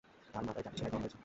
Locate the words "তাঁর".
0.33-0.43